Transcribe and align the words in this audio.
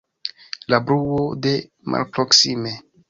La 0.73 0.79
bruo 0.87 1.19
de 1.47 1.53
malproksime. 1.97 2.73